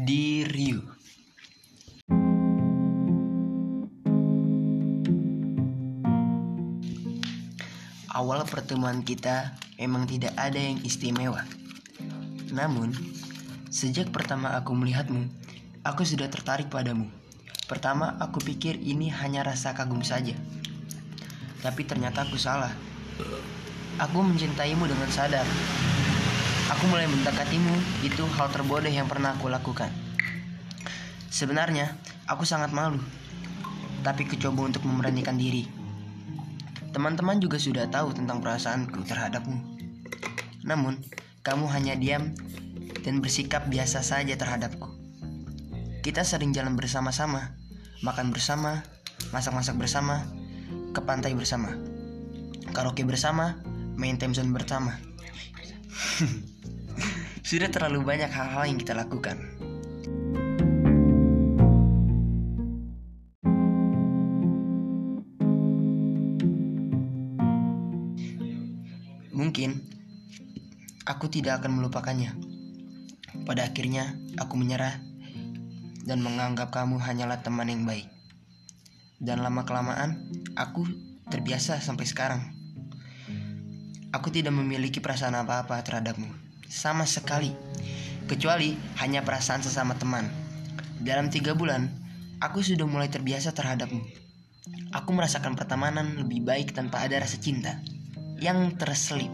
[0.00, 0.80] di Rio.
[8.08, 11.44] Awal pertemuan kita memang tidak ada yang istimewa.
[12.48, 12.96] Namun,
[13.68, 15.28] sejak pertama aku melihatmu,
[15.84, 17.12] aku sudah tertarik padamu.
[17.68, 20.34] Pertama, aku pikir ini hanya rasa kagum saja.
[21.60, 22.72] Tapi ternyata aku salah.
[24.00, 25.44] Aku mencintaimu dengan sadar.
[26.70, 29.90] Aku mulai mendekatimu, itu hal terbodoh yang pernah aku lakukan.
[31.26, 31.98] Sebenarnya,
[32.30, 33.02] aku sangat malu.
[34.06, 35.66] Tapi kucoba untuk memberanikan diri.
[36.94, 39.58] Teman-teman juga sudah tahu tentang perasaanku terhadapmu.
[40.62, 41.02] Namun,
[41.42, 42.38] kamu hanya diam
[43.02, 44.94] dan bersikap biasa saja terhadapku.
[46.06, 47.58] Kita sering jalan bersama-sama,
[48.06, 48.86] makan bersama,
[49.34, 50.22] masak-masak bersama,
[50.94, 51.74] ke pantai bersama,
[52.70, 53.58] karaoke bersama,
[53.98, 54.94] main time zone bersama.
[57.50, 59.34] Sudah terlalu banyak hal-hal yang kita lakukan.
[69.34, 69.82] Mungkin
[71.02, 72.38] aku tidak akan melupakannya.
[73.42, 75.02] Pada akhirnya, aku menyerah
[76.06, 78.06] dan menganggap kamu hanyalah teman yang baik.
[79.18, 80.22] Dan lama-kelamaan,
[80.54, 80.86] aku
[81.26, 82.46] terbiasa sampai sekarang.
[84.14, 87.50] Aku tidak memiliki perasaan apa-apa terhadapmu, sama sekali,
[88.30, 90.30] kecuali hanya perasaan sesama teman.
[91.02, 91.90] Dalam tiga bulan,
[92.38, 94.06] aku sudah mulai terbiasa terhadapmu.
[94.94, 97.82] Aku merasakan pertemanan lebih baik tanpa ada rasa cinta
[98.38, 99.30] yang terselip.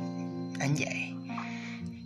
[0.64, 1.12] Anjay.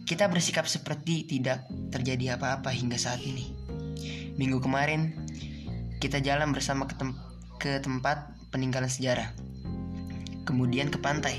[0.02, 3.54] Kita bersikap seperti tidak terjadi apa-apa hingga saat ini.
[4.34, 5.14] Minggu kemarin,
[6.02, 7.14] kita jalan bersama ke, tem
[7.62, 9.30] ke tempat peninggalan sejarah.
[10.42, 11.38] Kemudian ke pantai.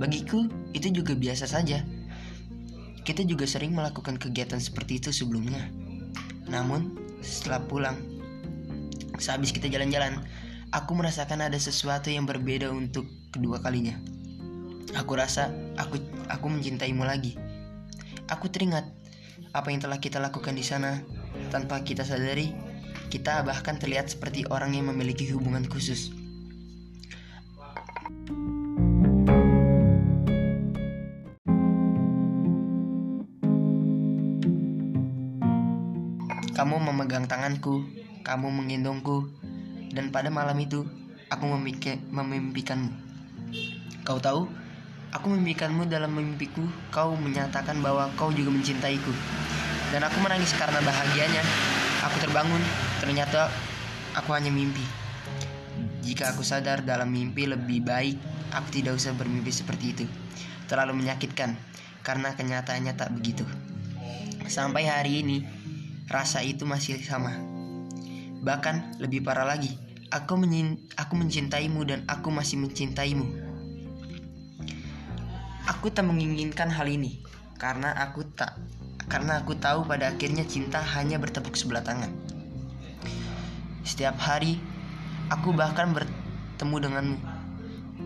[0.00, 1.84] Bagiku, itu juga biasa saja.
[3.10, 5.66] Kita juga sering melakukan kegiatan seperti itu sebelumnya.
[6.46, 7.98] Namun, setelah pulang,
[9.18, 10.22] sehabis kita jalan-jalan,
[10.70, 13.98] aku merasakan ada sesuatu yang berbeda untuk kedua kalinya.
[14.94, 15.98] Aku rasa aku
[16.30, 17.34] aku mencintaimu lagi.
[18.30, 18.86] Aku teringat
[19.58, 21.02] apa yang telah kita lakukan di sana
[21.50, 22.54] tanpa kita sadari.
[23.10, 26.14] Kita bahkan terlihat seperti orang yang memiliki hubungan khusus.
[36.60, 37.88] Kamu memegang tanganku,
[38.20, 39.32] kamu menggendongku,
[39.96, 40.84] dan pada malam itu
[41.32, 42.92] aku memikir, memimpikanmu.
[44.04, 44.44] Kau tahu,
[45.08, 46.60] aku memimpikanmu dalam mimpiku.
[46.92, 49.08] Kau menyatakan bahwa kau juga mencintaiku,
[49.88, 51.40] dan aku menangis karena bahagianya.
[52.04, 52.60] Aku terbangun,
[53.00, 53.48] ternyata
[54.12, 54.84] aku hanya mimpi.
[56.04, 58.20] Jika aku sadar dalam mimpi lebih baik,
[58.52, 60.04] aku tidak usah bermimpi seperti itu.
[60.68, 61.56] Terlalu menyakitkan,
[62.04, 63.48] karena kenyataannya tak begitu.
[64.44, 65.59] Sampai hari ini,
[66.10, 67.30] rasa itu masih sama.
[68.42, 69.78] Bahkan lebih parah lagi,
[70.10, 70.34] aku
[70.98, 73.30] aku mencintaimu dan aku masih mencintaimu.
[75.70, 77.22] Aku tak menginginkan hal ini
[77.54, 78.58] karena aku tak
[79.06, 82.10] karena aku tahu pada akhirnya cinta hanya bertepuk sebelah tangan.
[83.86, 84.58] Setiap hari
[85.30, 87.18] aku bahkan bertemu denganmu.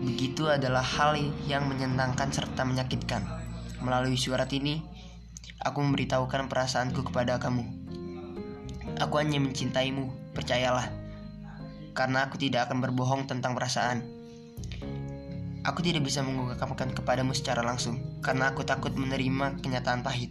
[0.05, 1.17] Begitu adalah hal
[1.49, 3.25] yang menyenangkan serta menyakitkan.
[3.81, 4.83] Melalui surat ini,
[5.63, 7.84] aku memberitahukan perasaanku kepada kamu.
[8.95, 10.87] Aku hanya mencintaimu, percayalah.
[11.91, 14.03] Karena aku tidak akan berbohong tentang perasaan.
[15.65, 20.29] Aku tidak bisa mengungkapkan kepadamu secara langsung karena aku takut menerima kenyataan pahit.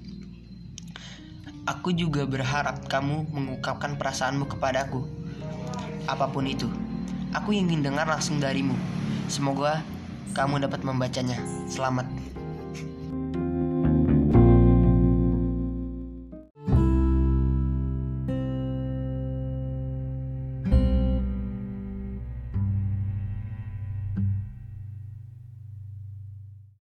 [1.66, 5.02] Aku juga berharap kamu mengungkapkan perasaanmu kepadaku.
[6.06, 6.70] Apa pun itu,
[7.34, 8.78] aku ingin dengar langsung darimu.
[9.26, 9.82] Semoga
[10.38, 11.41] kamu dapat membacanya.
[11.66, 12.06] Selamat.